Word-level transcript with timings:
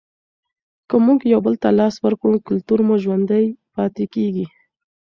که 0.89 0.95
موږ 1.05 1.19
یو 1.33 1.39
بل 1.45 1.55
ته 1.63 1.69
لاس 1.79 1.95
ورکړو 2.05 2.43
کلتور 2.47 2.79
مو 2.87 2.95
ژوندی 3.03 3.45
پاتې 3.73 4.03
کیږي. 4.13 4.45